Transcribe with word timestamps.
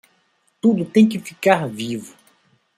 Tudo 0.59 0.83
tem 0.83 1.07
que 1.07 1.19
ficar 1.19 1.67
vivo 1.69 2.15